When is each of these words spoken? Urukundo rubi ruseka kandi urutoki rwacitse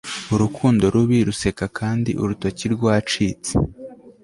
Urukundo 0.33 0.83
rubi 0.93 1.17
ruseka 1.27 1.65
kandi 1.79 2.11
urutoki 2.21 2.65
rwacitse 2.75 3.51